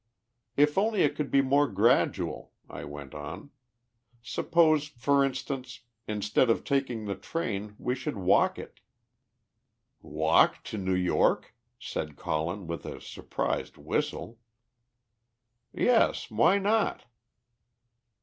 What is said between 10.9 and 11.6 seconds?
York?"